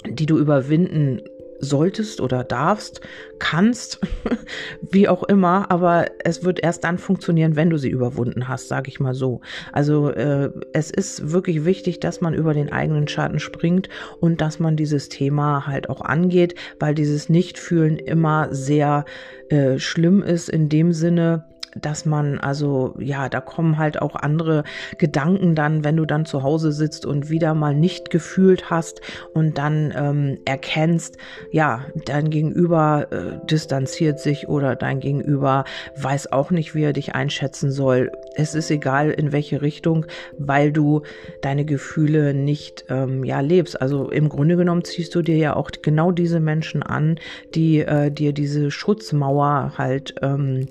die 0.08 0.26
du 0.26 0.38
überwinden 0.38 1.22
solltest 1.60 2.22
oder 2.22 2.44
darfst, 2.44 3.02
kannst, 3.40 4.00
wie 4.92 5.08
auch 5.08 5.24
immer, 5.24 5.72
aber 5.72 6.06
es 6.24 6.44
wird 6.44 6.62
erst 6.62 6.84
dann 6.84 6.98
funktionieren, 6.98 7.56
wenn 7.56 7.70
du 7.70 7.78
sie 7.78 7.90
überwunden 7.90 8.48
hast, 8.48 8.68
sage 8.68 8.90
ich 8.90 9.00
mal 9.00 9.14
so. 9.14 9.42
Also 9.72 10.10
äh, 10.10 10.52
es 10.74 10.92
ist 10.92 11.32
wirklich 11.32 11.66
wichtig, 11.66 12.00
dass 12.00 12.22
man 12.22 12.34
über 12.34 12.54
den 12.54 12.72
eigenen 12.72 13.08
Schatten 13.08 13.40
springt 13.40 13.90
und 14.20 14.42
dass 14.42 14.60
man 14.60 14.76
dieses 14.76 15.10
Thema 15.10 15.68
halt 15.68 15.90
auch 15.90 16.02
angeht, 16.02 16.56
weil 16.80 16.96
dieses 16.96 17.30
Nichtfühlen 17.30 17.98
immer 17.98 18.48
sehr 18.52 19.06
äh, 19.50 19.80
schlimm 19.80 20.22
ist 20.22 20.50
in 20.50 20.70
dem 20.70 20.94
Sinne, 20.94 21.46
dass 21.76 22.06
man 22.06 22.40
also, 22.40 22.96
ja, 23.00 23.30
da 23.30 23.42
kommen 23.42 23.78
halt 23.78 24.02
auch 24.02 24.16
andere 24.16 24.64
Gedanken 24.98 25.56
dann, 25.56 25.84
wenn 25.84 25.98
du 25.98 26.06
dann 26.06 26.26
zu 26.26 26.44
Hause 26.44 26.72
sitzt 26.72 27.06
und 27.06 27.30
wieder 27.30 27.54
mal 27.54 27.76
nicht 27.76 28.10
gefühlt 28.10 28.70
hast 28.70 29.02
und 29.34 29.58
dann 29.58 29.94
ähm, 29.96 30.40
erkennst, 30.46 31.18
ja, 31.52 31.86
dein 32.06 32.30
Gegenüber 32.30 33.08
äh, 33.12 33.46
distanziert 33.46 34.20
sich 34.20 34.48
oder 34.48 34.76
dein 34.76 35.00
Gegenüber 35.00 35.66
weiß 35.96 36.32
auch 36.32 36.52
nicht, 36.52 36.76
wie 36.76 36.84
er 36.84 36.94
dich 36.94 37.16
einschätzen 37.16 37.72
soll. 37.72 38.12
Es 38.36 38.56
ist 38.56 38.72
egal 38.72 39.12
in 39.12 39.32
welche 39.32 39.62
Richtung, 39.62 40.06
weil 40.38 40.72
du 40.72 41.02
deine 41.42 41.66
Gefühle 41.66 42.34
nicht, 42.34 42.86
ähm, 42.90 43.24
ja, 43.24 43.40
lebst. 43.42 43.82
Also 43.82 44.10
im 44.10 44.30
Grunde 44.30 44.56
genommen 44.56 44.84
ziehst 44.84 45.14
du 45.16 45.22
dir 45.22 45.38
ja 45.38 45.56
auch 45.56 45.70
genau 45.82 46.12
diese 46.12 46.40
Menschen 46.40 46.84
an, 46.84 47.20
die 47.54 47.80
äh, 47.80 48.12
dir 48.12 48.34
diese 48.34 48.72
Schutzmauer 48.72 49.74
halt 49.78 50.16
ähm, 50.22 50.68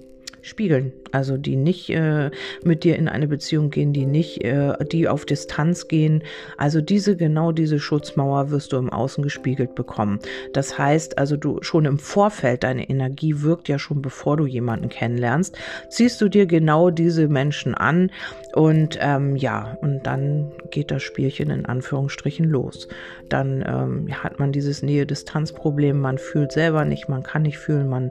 spiegeln. 0.49 0.93
Also 1.12 1.37
die 1.37 1.57
nicht 1.57 1.91
äh, 1.91 2.31
mit 2.65 2.85
dir 2.85 2.97
in 2.97 3.09
eine 3.09 3.29
Beziehung 3.29 3.71
gehen, 3.71 3.93
die 3.93 4.07
nicht, 4.07 4.45
äh, 4.45 4.75
die 4.91 5.09
auf 5.09 5.25
Distanz 5.25 5.88
gehen. 5.88 6.23
Also 6.57 6.81
diese, 6.81 7.17
genau 7.17 7.53
diese 7.53 7.79
Schutzmauer 7.79 8.50
wirst 8.50 8.73
du 8.73 8.77
im 8.77 8.91
Außen 8.91 9.23
gespiegelt 9.23 9.75
bekommen. 9.75 10.21
Das 10.53 10.79
heißt 10.79 11.19
also, 11.19 11.37
du 11.37 11.59
schon 11.62 11.85
im 11.85 11.99
Vorfeld, 11.99 12.65
deine 12.65 12.88
Energie 12.88 13.43
wirkt 13.43 13.69
ja 13.69 13.79
schon 13.79 14.03
bevor 14.03 14.37
du 14.37 14.47
jemanden 14.47 14.88
kennenlernst, 14.88 15.57
ziehst 15.88 16.21
du 16.21 16.29
dir 16.29 16.47
genau 16.47 16.91
diese 16.91 17.29
Menschen 17.29 17.75
an 17.75 18.11
und 18.55 18.99
ähm, 19.00 19.37
ja, 19.37 19.77
und 19.83 20.03
dann 20.05 20.50
geht 20.71 20.91
das 20.91 21.03
Spielchen 21.03 21.50
in 21.50 21.67
Anführungsstrichen 21.67 22.47
los. 22.47 22.88
Dann 23.29 23.65
ähm, 23.67 24.09
hat 24.23 24.38
man 24.38 24.53
dieses 24.53 24.83
Nähe-Distanz-Problem, 24.83 26.00
man 26.00 26.19
fühlt 26.19 26.53
selber 26.53 26.85
nicht, 26.85 27.09
man 27.09 27.23
kann 27.23 27.43
nicht 27.43 27.59
fühlen, 27.59 27.88
man 27.88 28.11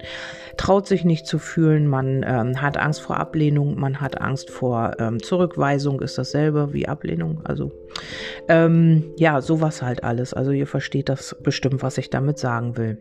traut 0.55 0.87
sich 0.87 1.03
nicht 1.03 1.25
zu 1.25 1.39
fühlen, 1.39 1.87
man 1.87 2.23
ähm, 2.25 2.61
hat 2.61 2.77
Angst 2.77 2.86
vor 2.95 3.17
Ablehnung, 3.17 3.79
man 3.79 3.99
hat 3.99 4.21
Angst 4.21 4.49
vor 4.49 4.93
ähm, 4.99 5.21
Zurückweisung, 5.21 6.01
ist 6.01 6.17
dasselbe 6.17 6.73
wie 6.73 6.87
Ablehnung. 6.87 7.41
Also 7.43 7.71
ähm, 8.47 9.03
ja, 9.17 9.41
sowas 9.41 9.81
halt 9.81 10.03
alles. 10.03 10.33
Also 10.33 10.51
ihr 10.51 10.67
versteht 10.67 11.09
das 11.09 11.35
bestimmt, 11.43 11.83
was 11.83 11.97
ich 11.97 12.09
damit 12.09 12.39
sagen 12.39 12.77
will. 12.77 12.97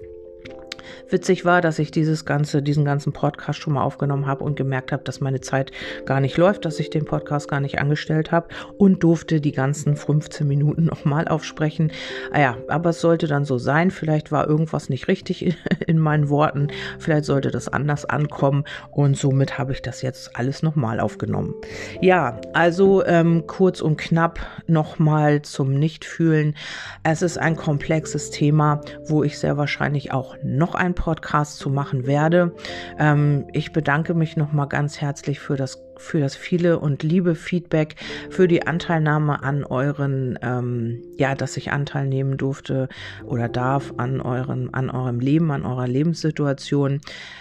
Witzig 1.08 1.44
war, 1.44 1.60
dass 1.60 1.78
ich 1.78 1.90
dieses 1.90 2.24
ganze, 2.24 2.62
diesen 2.62 2.84
ganzen 2.84 3.12
Podcast 3.12 3.60
schon 3.60 3.74
mal 3.74 3.82
aufgenommen 3.82 4.26
habe 4.26 4.44
und 4.44 4.56
gemerkt 4.56 4.92
habe, 4.92 5.04
dass 5.04 5.20
meine 5.20 5.40
Zeit 5.40 5.72
gar 6.04 6.20
nicht 6.20 6.36
läuft, 6.36 6.64
dass 6.64 6.78
ich 6.80 6.90
den 6.90 7.04
Podcast 7.04 7.48
gar 7.48 7.60
nicht 7.60 7.78
angestellt 7.78 8.32
habe 8.32 8.48
und 8.78 9.02
durfte 9.02 9.40
die 9.40 9.52
ganzen 9.52 9.96
15 9.96 10.46
Minuten 10.46 10.84
nochmal 10.84 11.28
aufsprechen. 11.28 11.92
Ah 12.32 12.40
ja, 12.40 12.56
aber 12.68 12.90
es 12.90 13.00
sollte 13.00 13.26
dann 13.26 13.44
so 13.44 13.58
sein. 13.58 13.90
Vielleicht 13.90 14.32
war 14.32 14.46
irgendwas 14.46 14.88
nicht 14.88 15.08
richtig 15.08 15.44
in, 15.44 15.54
in 15.86 15.98
meinen 15.98 16.28
Worten. 16.28 16.68
Vielleicht 16.98 17.24
sollte 17.24 17.50
das 17.50 17.68
anders 17.68 18.04
ankommen 18.04 18.64
und 18.92 19.16
somit 19.16 19.58
habe 19.58 19.72
ich 19.72 19.82
das 19.82 20.02
jetzt 20.02 20.36
alles 20.36 20.62
nochmal 20.62 21.00
aufgenommen. 21.00 21.54
Ja, 22.00 22.40
also 22.52 23.04
ähm, 23.04 23.46
kurz 23.46 23.80
und 23.80 23.96
knapp 23.96 24.38
nochmal 24.66 25.42
zum 25.42 25.74
Nichtfühlen. 25.74 26.54
Es 27.02 27.22
ist 27.22 27.38
ein 27.38 27.56
komplexes 27.56 28.30
Thema, 28.30 28.80
wo 29.06 29.24
ich 29.24 29.38
sehr 29.38 29.56
wahrscheinlich 29.56 30.12
auch 30.12 30.36
noch 30.42 30.74
einen 30.76 30.94
Podcast 30.94 31.58
zu 31.58 31.70
machen 31.70 32.06
werde. 32.06 32.54
Ähm, 32.98 33.46
ich 33.52 33.72
bedanke 33.72 34.14
mich 34.14 34.36
nochmal 34.36 34.68
ganz 34.68 35.00
herzlich 35.00 35.40
für 35.40 35.56
das 35.56 35.82
für 35.98 36.20
das 36.20 36.36
viele 36.36 36.78
und 36.78 37.02
liebe 37.02 37.34
Feedback, 37.34 37.96
für 38.30 38.48
die 38.48 38.66
Anteilnahme 38.66 39.42
an 39.42 39.64
euren, 39.64 40.38
ähm, 40.42 41.02
ja, 41.16 41.34
dass 41.34 41.56
ich 41.56 41.72
Anteil 41.72 42.06
nehmen 42.06 42.36
durfte 42.36 42.88
oder 43.24 43.48
darf 43.48 43.94
an 43.96 44.20
euren, 44.20 44.72
an 44.74 44.90
eurem 44.90 45.20
Leben, 45.20 45.50
an 45.50 45.64
eurer 45.64 45.88
Lebenssituation. 45.88 47.00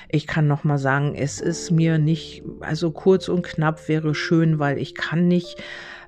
Ich 0.09 0.27
kann 0.27 0.47
noch 0.47 0.63
mal 0.63 0.77
sagen, 0.77 1.15
es 1.15 1.41
ist 1.41 1.71
mir 1.71 1.97
nicht, 1.97 2.43
also 2.61 2.91
kurz 2.91 3.27
und 3.27 3.43
knapp 3.43 3.87
wäre 3.87 4.15
schön, 4.15 4.59
weil 4.59 4.77
ich 4.77 4.95
kann 4.95 5.27
nicht 5.27 5.61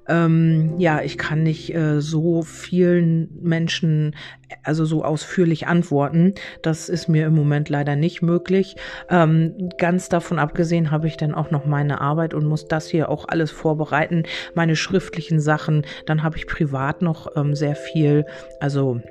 ähm, 0.07 0.75
ja, 0.77 1.01
ich 1.01 1.17
kann 1.17 1.43
nicht 1.43 1.73
äh, 1.73 2.01
so 2.01 2.41
vielen 2.41 3.29
Menschen 3.41 4.15
also 4.63 4.85
so 4.85 5.03
ausführlich 5.03 5.67
antworten. 5.67 6.33
Das 6.61 6.89
ist 6.89 7.07
mir 7.07 7.27
im 7.27 7.35
Moment 7.35 7.69
leider 7.69 7.95
nicht 7.95 8.21
möglich. 8.21 8.75
Ähm, 9.09 9.69
ganz 9.77 10.09
davon 10.09 10.39
abgesehen 10.39 10.91
habe 10.91 11.07
ich 11.07 11.17
dann 11.17 11.33
auch 11.33 11.51
noch 11.51 11.65
meine 11.65 12.01
Arbeit 12.01 12.33
und 12.33 12.45
muss 12.45 12.67
das 12.67 12.87
hier 12.87 13.09
auch 13.09 13.27
alles 13.27 13.51
vorbereiten, 13.51 14.23
meine 14.55 14.75
schriftlichen 14.75 15.39
Sachen. 15.39 15.85
Dann 16.05 16.23
habe 16.23 16.37
ich 16.37 16.47
privat 16.47 17.01
noch 17.01 17.35
ähm, 17.35 17.55
sehr 17.55 17.75
viel, 17.75 18.25
also 18.59 19.01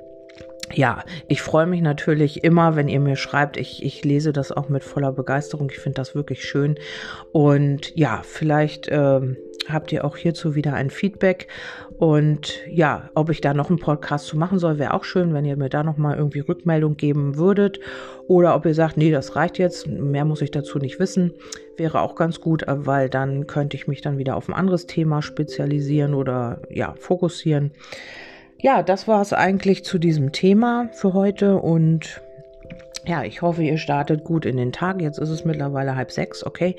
ja, 0.73 1.03
ich 1.27 1.41
freue 1.41 1.65
mich 1.65 1.81
natürlich 1.81 2.43
immer, 2.43 2.75
wenn 2.75 2.89
ihr 2.89 2.99
mir 2.99 3.15
schreibt. 3.15 3.55
Ich, 3.55 3.83
ich 3.83 4.03
lese 4.03 4.33
das 4.33 4.51
auch 4.51 4.67
mit 4.67 4.83
voller 4.83 5.13
Begeisterung. 5.13 5.69
Ich 5.69 5.79
finde 5.79 5.95
das 5.95 6.13
wirklich 6.13 6.43
schön. 6.43 6.75
Und 7.31 7.95
ja, 7.95 8.21
vielleicht 8.23 8.89
ähm, 8.91 9.37
habt 9.69 9.91
ihr 9.91 10.05
auch 10.05 10.17
hierzu 10.17 10.55
wieder 10.55 10.73
ein 10.73 10.89
Feedback. 10.89 11.47
Und 11.97 12.59
ja, 12.69 13.09
ob 13.15 13.29
ich 13.29 13.41
da 13.41 13.53
noch 13.53 13.69
einen 13.69 13.79
Podcast 13.79 14.27
zu 14.27 14.37
machen 14.37 14.59
soll, 14.59 14.77
wäre 14.77 14.93
auch 14.93 15.03
schön, 15.03 15.33
wenn 15.33 15.45
ihr 15.45 15.57
mir 15.57 15.69
da 15.69 15.83
noch 15.83 15.97
mal 15.97 16.17
irgendwie 16.17 16.39
Rückmeldung 16.39 16.97
geben 16.97 17.37
würdet. 17.37 17.79
Oder 18.27 18.55
ob 18.55 18.65
ihr 18.65 18.73
sagt, 18.73 18.97
nee, 18.97 19.11
das 19.11 19.35
reicht 19.35 19.57
jetzt, 19.57 19.87
mehr 19.87 20.25
muss 20.25 20.41
ich 20.41 20.51
dazu 20.51 20.77
nicht 20.79 20.99
wissen, 20.99 21.33
wäre 21.77 22.01
auch 22.01 22.15
ganz 22.15 22.41
gut, 22.41 22.63
weil 22.67 23.09
dann 23.09 23.47
könnte 23.47 23.77
ich 23.77 23.87
mich 23.87 24.01
dann 24.01 24.17
wieder 24.17 24.35
auf 24.35 24.47
ein 24.47 24.53
anderes 24.53 24.85
Thema 24.85 25.21
spezialisieren 25.21 26.13
oder 26.13 26.61
ja, 26.69 26.93
fokussieren. 26.99 27.71
Ja, 28.59 28.83
das 28.83 29.07
war 29.07 29.21
es 29.21 29.33
eigentlich 29.33 29.85
zu 29.85 29.99
diesem 29.99 30.31
Thema 30.31 30.89
für 30.91 31.13
heute 31.13 31.57
und 31.57 32.21
ja, 33.07 33.23
ich 33.23 33.41
hoffe, 33.41 33.63
ihr 33.63 33.77
startet 33.77 34.23
gut 34.23 34.45
in 34.45 34.57
den 34.57 34.71
Tag. 34.71 35.01
Jetzt 35.01 35.17
ist 35.17 35.29
es 35.29 35.45
mittlerweile 35.45 35.95
halb 35.95 36.11
sechs, 36.11 36.45
okay. 36.45 36.75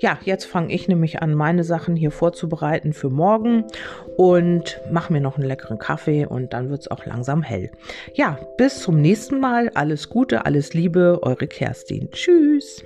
Ja, 0.00 0.18
jetzt 0.24 0.44
fange 0.44 0.72
ich 0.72 0.88
nämlich 0.88 1.22
an, 1.22 1.34
meine 1.34 1.64
Sachen 1.64 1.96
hier 1.96 2.10
vorzubereiten 2.10 2.92
für 2.92 3.10
morgen 3.10 3.64
und 4.16 4.80
mache 4.90 5.12
mir 5.12 5.20
noch 5.20 5.38
einen 5.38 5.46
leckeren 5.46 5.78
Kaffee 5.78 6.26
und 6.26 6.52
dann 6.52 6.70
wird 6.70 6.82
es 6.82 6.90
auch 6.90 7.06
langsam 7.06 7.42
hell. 7.42 7.70
Ja, 8.14 8.38
bis 8.56 8.82
zum 8.82 9.00
nächsten 9.00 9.40
Mal. 9.40 9.70
Alles 9.74 10.08
Gute, 10.08 10.44
alles 10.44 10.74
Liebe, 10.74 11.20
eure 11.22 11.46
Kerstin. 11.46 12.10
Tschüss. 12.10 12.84